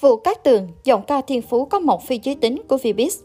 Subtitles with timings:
[0.00, 3.22] Vũ Cát Tường, giọng ca thiên phú có một phi giới tính của Vbiz.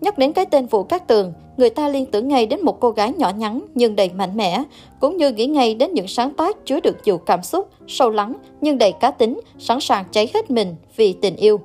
[0.00, 2.90] Nhắc đến cái tên Vũ Cát Tường, người ta liên tưởng ngay đến một cô
[2.90, 4.64] gái nhỏ nhắn nhưng đầy mạnh mẽ,
[5.00, 8.34] cũng như nghĩ ngay đến những sáng tác chứa được nhiều cảm xúc, sâu lắng
[8.60, 11.60] nhưng đầy cá tính, sẵn sàng cháy hết mình vì tình yêu.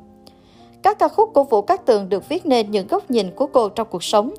[0.83, 3.69] Các ca khúc của Vũ Cát Tường được viết nên những góc nhìn của cô
[3.69, 4.33] trong cuộc sống.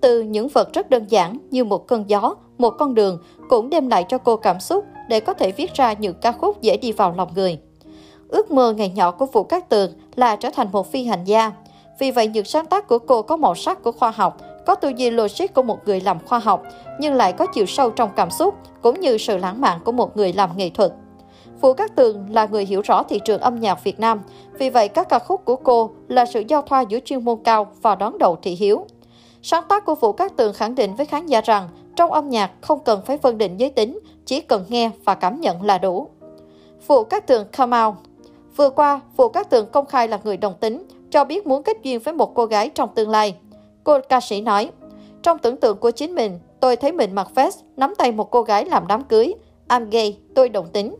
[0.00, 3.18] Từ những vật rất đơn giản như một cơn gió, một con đường
[3.48, 6.60] cũng đem lại cho cô cảm xúc để có thể viết ra những ca khúc
[6.60, 7.58] dễ đi vào lòng người.
[8.28, 11.52] Ước mơ ngày nhỏ của Vũ Cát Tường là trở thành một phi hành gia.
[11.98, 14.92] Vì vậy, những sáng tác của cô có màu sắc của khoa học, có tư
[14.96, 16.62] duy logic của một người làm khoa học,
[17.00, 20.16] nhưng lại có chiều sâu trong cảm xúc, cũng như sự lãng mạn của một
[20.16, 20.92] người làm nghệ thuật.
[21.60, 24.20] Vũ Cát Tường là người hiểu rõ thị trường âm nhạc Việt Nam,
[24.58, 27.66] vì vậy các ca khúc của cô là sự giao thoa giữa chuyên môn cao
[27.82, 28.86] và đón đầu thị hiếu.
[29.42, 32.50] Sáng tác của Vũ Cát Tường khẳng định với khán giả rằng trong âm nhạc
[32.60, 36.08] không cần phải phân định giới tính, chỉ cần nghe và cảm nhận là đủ.
[36.86, 37.94] Vũ Cát Tường come out
[38.58, 41.76] Vừa qua, Vũ Cát Tường công khai là người đồng tính, cho biết muốn kết
[41.82, 43.36] duyên với một cô gái trong tương lai.
[43.84, 44.70] Cô ca sĩ nói,
[45.22, 48.42] trong tưởng tượng của chính mình, tôi thấy mình mặc vest, nắm tay một cô
[48.42, 49.34] gái làm đám cưới.
[49.68, 50.96] I'm gay, tôi đồng tính.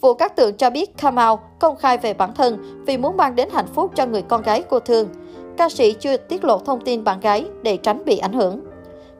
[0.00, 3.48] Vũ Cát Tường cho biết Kamau công khai về bản thân vì muốn mang đến
[3.52, 5.08] hạnh phúc cho người con gái cô thương.
[5.56, 8.60] Ca sĩ chưa tiết lộ thông tin bạn gái để tránh bị ảnh hưởng.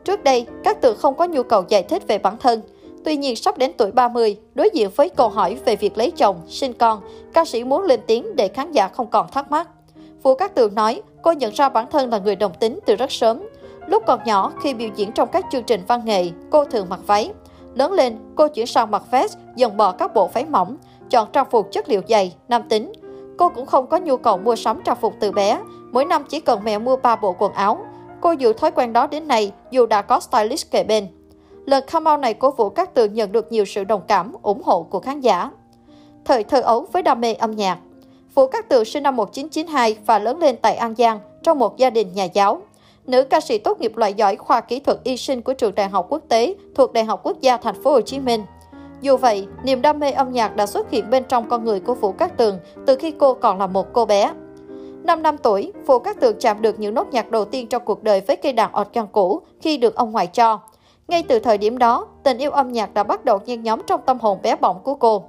[0.04, 2.60] Trước đây, Cát Tường không có nhu cầu giải thích về bản thân.
[3.04, 6.40] Tuy nhiên, sắp đến tuổi 30, đối diện với câu hỏi về việc lấy chồng,
[6.48, 7.00] sinh con,
[7.32, 9.68] ca sĩ muốn lên tiếng để khán giả không còn thắc mắc.
[10.22, 13.12] Vũ Cát Tường nói, cô nhận ra bản thân là người đồng tính từ rất
[13.12, 13.42] sớm.
[13.86, 17.00] Lúc còn nhỏ, khi biểu diễn trong các chương trình văn nghệ, cô thường mặc
[17.06, 17.30] váy.
[17.74, 20.76] Lớn lên, cô chuyển sang mặc vest, dần bỏ các bộ váy mỏng,
[21.10, 22.92] chọn trang phục chất liệu dày, nam tính.
[23.38, 25.60] Cô cũng không có nhu cầu mua sắm trang phục từ bé,
[25.92, 27.78] mỗi năm chỉ cần mẹ mua 3 bộ quần áo.
[28.20, 31.06] Cô giữ thói quen đó đến nay, dù đã có stylist kề bên.
[31.66, 34.62] Lần come out này của Vũ Cát Tường nhận được nhiều sự đồng cảm, ủng
[34.64, 35.50] hộ của khán giả.
[36.24, 37.78] Thời thơ ấu với đam mê âm nhạc
[38.34, 41.90] Vũ Cát Tường sinh năm 1992 và lớn lên tại An Giang trong một gia
[41.90, 42.62] đình nhà giáo.
[43.06, 45.88] Nữ ca sĩ tốt nghiệp loại giỏi khoa kỹ thuật y sinh của trường Đại
[45.88, 48.44] học Quốc tế thuộc Đại học Quốc gia Thành phố Hồ Chí Minh.
[49.00, 51.94] Dù vậy, niềm đam mê âm nhạc đã xuất hiện bên trong con người của
[51.94, 54.32] Vũ Cát Tường từ khi cô còn là một cô bé.
[55.04, 58.02] Năm năm tuổi, Vũ Cát Tường chạm được những nốt nhạc đầu tiên trong cuộc
[58.02, 60.60] đời với cây đàn organ cũ khi được ông ngoại cho.
[61.10, 64.00] Ngay từ thời điểm đó, tình yêu âm nhạc đã bắt đầu nhen nhóm trong
[64.06, 65.24] tâm hồn bé bỏng của cô.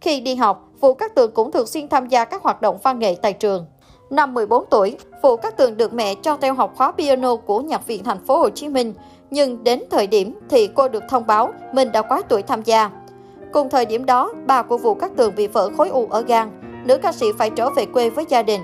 [0.00, 2.98] Khi đi học, Vũ Cát Tường cũng thường xuyên tham gia các hoạt động văn
[2.98, 3.66] nghệ tại trường.
[4.10, 7.86] Năm 14 tuổi, Vũ Cát Tường được mẹ cho theo học khóa piano của Nhạc
[7.86, 8.94] viện Thành phố Hồ Chí Minh,
[9.30, 12.90] nhưng đến thời điểm thì cô được thông báo mình đã quá tuổi tham gia.
[13.52, 16.50] Cùng thời điểm đó, bà của Vũ Cát Tường bị vỡ khối u ở gan,
[16.84, 18.60] nữ ca sĩ phải trở về quê với gia đình.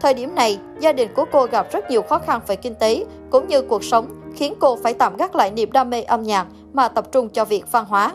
[0.00, 3.04] Thời điểm này, gia đình của cô gặp rất nhiều khó khăn về kinh tế
[3.30, 6.46] cũng như cuộc sống, khiến cô phải tạm gác lại niềm đam mê âm nhạc
[6.72, 8.14] mà tập trung cho việc văn hóa.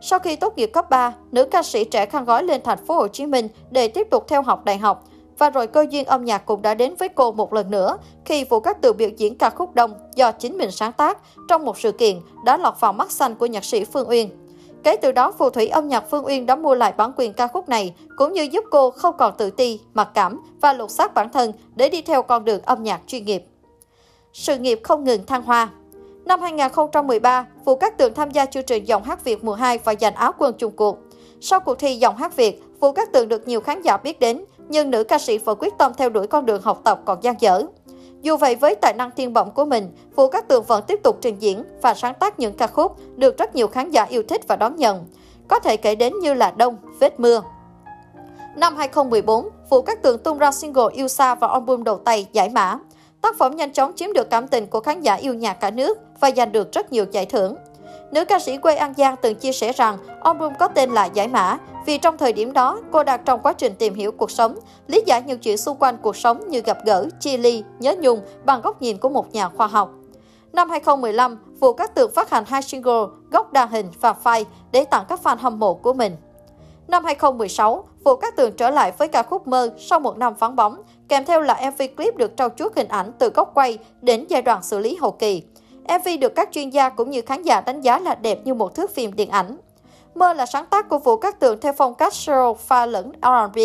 [0.00, 2.94] Sau khi tốt nghiệp cấp 3, nữ ca sĩ trẻ khăn gói lên thành phố
[2.94, 5.04] Hồ Chí Minh để tiếp tục theo học đại học.
[5.38, 8.44] Và rồi cơ duyên âm nhạc cũng đã đến với cô một lần nữa khi
[8.44, 11.78] vụ các từ biểu diễn ca khúc đông do chính mình sáng tác trong một
[11.78, 14.30] sự kiện đã lọt vào mắt xanh của nhạc sĩ Phương Uyên.
[14.82, 17.46] Kể từ đó, phù thủy âm nhạc Phương Uyên đã mua lại bản quyền ca
[17.46, 21.14] khúc này, cũng như giúp cô không còn tự ti, mặc cảm và lột xác
[21.14, 23.44] bản thân để đi theo con đường âm nhạc chuyên nghiệp.
[24.32, 25.68] Sự nghiệp không ngừng thăng hoa
[26.24, 29.94] Năm 2013, Vũ Cát Tường tham gia chương trình Giọng hát Việt mùa 2 và
[30.00, 30.98] giành áo quân chung cuộc.
[31.40, 34.44] Sau cuộc thi Giọng hát Việt, Vũ Cát Tường được nhiều khán giả biết đến,
[34.68, 37.34] nhưng nữ ca sĩ vẫn quyết tâm theo đuổi con đường học tập còn gian
[37.40, 37.62] dở.
[38.22, 41.18] Dù vậy với tài năng thiên bẩm của mình, Vũ Cát Tường vẫn tiếp tục
[41.20, 44.48] trình diễn và sáng tác những ca khúc được rất nhiều khán giả yêu thích
[44.48, 45.04] và đón nhận.
[45.48, 47.42] Có thể kể đến như là Đông, Vết Mưa.
[48.56, 52.48] Năm 2014, Vũ Cát Tường tung ra single Yêu Xa và album đầu tay Giải
[52.48, 52.78] Mã.
[53.22, 55.98] Tác phẩm nhanh chóng chiếm được cảm tình của khán giả yêu nhạc cả nước
[56.20, 57.56] và giành được rất nhiều giải thưởng.
[58.12, 61.28] Nữ ca sĩ quê An Giang từng chia sẻ rằng album có tên là Giải
[61.28, 64.58] Mã vì trong thời điểm đó cô đang trong quá trình tìm hiểu cuộc sống,
[64.86, 68.20] lý giải những chuyện xung quanh cuộc sống như gặp gỡ, chia ly, nhớ nhung
[68.44, 69.90] bằng góc nhìn của một nhà khoa học.
[70.52, 74.84] Năm 2015, Vũ Cát Tường phát hành hai single Góc đa hình và Phai để
[74.84, 76.16] tặng các fan hâm mộ của mình.
[76.88, 80.56] Năm 2016, Vũ Cát Tường trở lại với ca khúc Mơ sau một năm vắng
[80.56, 84.24] bóng, kèm theo là MV clip được trau chuốt hình ảnh từ góc quay đến
[84.28, 85.42] giai đoạn xử lý hậu kỳ.
[85.84, 88.74] MV được các chuyên gia cũng như khán giả đánh giá là đẹp như một
[88.74, 89.56] thước phim điện ảnh.
[90.14, 93.58] Mơ là sáng tác của Vũ Cát Tường theo phong cách soul pha lẫn R&B.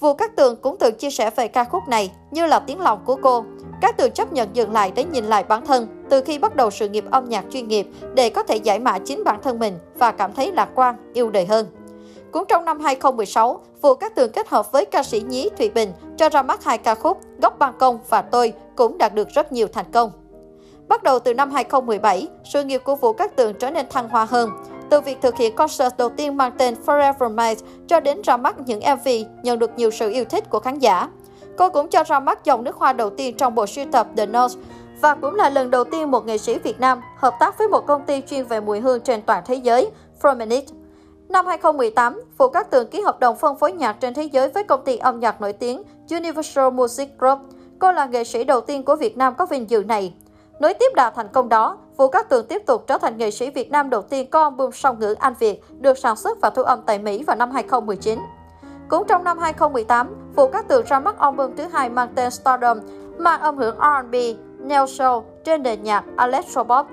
[0.00, 3.02] Vũ Cát Tường cũng từng chia sẻ về ca khúc này như là tiếng lòng
[3.04, 3.44] của cô.
[3.80, 6.70] Cát Tường chấp nhận dừng lại để nhìn lại bản thân từ khi bắt đầu
[6.70, 9.78] sự nghiệp âm nhạc chuyên nghiệp để có thể giải mã chính bản thân mình
[9.94, 11.66] và cảm thấy lạc quan, yêu đời hơn.
[12.36, 15.92] Cũng trong năm 2016, Vũ Cát Tường kết hợp với ca sĩ nhí Thụy Bình
[16.16, 19.52] cho ra mắt hai ca khúc Góc Ban Công và Tôi cũng đạt được rất
[19.52, 20.10] nhiều thành công.
[20.88, 24.24] Bắt đầu từ năm 2017, sự nghiệp của Vũ Cát Tường trở nên thăng hoa
[24.24, 24.50] hơn.
[24.90, 28.56] Từ việc thực hiện concert đầu tiên mang tên Forever Made cho đến ra mắt
[28.66, 29.08] những MV
[29.42, 31.08] nhận được nhiều sự yêu thích của khán giả.
[31.56, 34.26] Cô cũng cho ra mắt dòng nước hoa đầu tiên trong bộ sưu tập The
[34.26, 34.58] Nose
[35.00, 37.86] và cũng là lần đầu tiên một nghệ sĩ Việt Nam hợp tác với một
[37.86, 39.90] công ty chuyên về mùi hương trên toàn thế giới,
[40.22, 40.62] Formenit.
[41.28, 44.64] Năm 2018, Vũ Cát Tường ký hợp đồng phân phối nhạc trên thế giới với
[44.64, 47.38] công ty âm nhạc nổi tiếng Universal Music Group.
[47.78, 50.14] Cô là nghệ sĩ đầu tiên của Việt Nam có vinh dự này.
[50.60, 53.50] Nối tiếp đà thành công đó, Vũ Cát Tường tiếp tục trở thành nghệ sĩ
[53.50, 56.62] Việt Nam đầu tiên có album song ngữ Anh Việt được sản xuất và thu
[56.62, 58.18] âm tại Mỹ vào năm 2019.
[58.88, 62.78] Cũng trong năm 2018, Vũ Cát Tường ra mắt album thứ hai mang tên Stardom,
[63.18, 64.14] mang âm hưởng R&B,
[64.58, 66.86] neo soul trên nền nhạc electropop.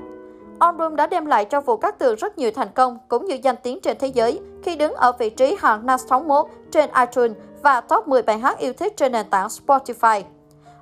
[0.64, 3.56] Album đã đem lại cho Vũ Cát Tường rất nhiều thành công cũng như danh
[3.64, 8.08] tiếng trên thế giới khi đứng ở vị trí hạng 51 trên iTunes và top
[8.08, 10.22] 10 bài hát yêu thích trên nền tảng Spotify.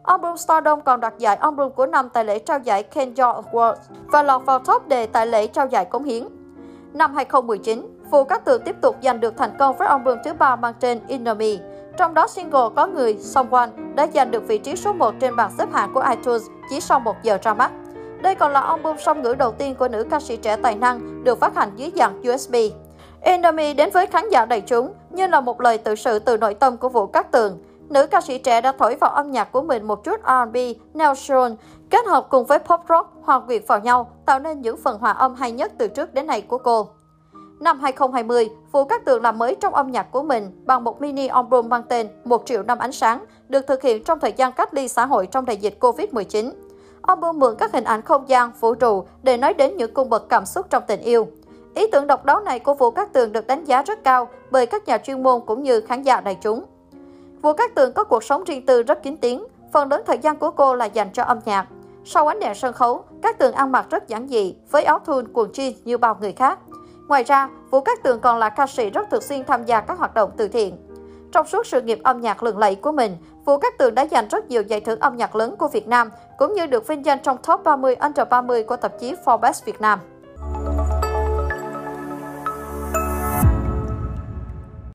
[0.04, 3.76] Album Stardom còn đoạt giải album của năm tại lễ trao giải Kenjo Awards
[4.12, 6.28] và lọt vào top đề tại lễ trao giải cống hiến.
[6.94, 10.56] Năm 2019, Phù Cát Tường tiếp tục giành được thành công với album thứ ba
[10.56, 11.52] mang tên Inner Me.
[11.98, 15.52] Trong đó single có người Someone đã giành được vị trí số 1 trên bảng
[15.58, 17.72] xếp hạng của iTunes chỉ sau một giờ ra mắt.
[18.22, 21.24] Đây còn là album song ngữ đầu tiên của nữ ca sĩ trẻ tài năng
[21.24, 22.56] được phát hành dưới dạng USB.
[23.22, 26.54] Enemy đến với khán giả đại chúng như là một lời tự sự từ nội
[26.54, 27.58] tâm của Vũ Cát Tường.
[27.90, 30.58] Nữ ca sĩ trẻ đã thổi vào âm nhạc của mình một chút R&B,
[30.94, 31.52] neo soul,
[31.90, 35.12] kết hợp cùng với pop rock hòa quyện vào nhau, tạo nên những phần hòa
[35.12, 36.88] âm hay nhất từ trước đến nay của cô.
[37.60, 41.28] Năm 2020, Vũ Cát Tường làm mới trong âm nhạc của mình bằng một mini
[41.28, 44.74] album mang tên một triệu năm ánh sáng, được thực hiện trong thời gian cách
[44.74, 46.52] ly xã hội trong đại dịch Covid-19.
[47.02, 50.30] Album mượn các hình ảnh không gian, vũ trụ để nói đến những cung bậc
[50.30, 51.28] cảm xúc trong tình yêu.
[51.76, 54.66] Ý tưởng độc đáo này của Vũ Cát Tường được đánh giá rất cao bởi
[54.66, 56.64] các nhà chuyên môn cũng như khán giả đại chúng.
[57.42, 60.38] Vũ Cát Tường có cuộc sống riêng tư rất kín tiếng, phần lớn thời gian
[60.38, 61.68] của cô là dành cho âm nhạc.
[62.06, 65.26] Sau ánh đèn sân khấu, Cát Tường ăn mặc rất giản dị, với áo thun,
[65.34, 66.60] quần jean như bao người khác.
[67.08, 69.98] Ngoài ra, Vũ Cát Tường còn là ca sĩ rất thường xuyên tham gia các
[69.98, 70.78] hoạt động từ thiện.
[71.32, 74.28] Trong suốt sự nghiệp âm nhạc lừng lẫy của mình, Vũ Cát Tường đã giành
[74.28, 77.20] rất nhiều giải thưởng âm nhạc lớn của Việt Nam, cũng như được vinh danh
[77.24, 80.00] trong top 30 under 30 của tạp chí Forbes Việt Nam.